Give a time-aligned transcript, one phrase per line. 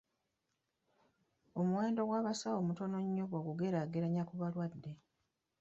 [1.59, 4.91] Omuwendo gw'abasawo mutono nnyo bw'ogugeraageranya ku balwadde.